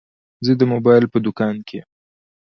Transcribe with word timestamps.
زه 0.45 0.51
د 0.59 0.61
موبایل 0.73 1.05
په 1.09 1.17
دوکان 1.25 1.55
کي 1.67 1.75
یم. 1.79 1.87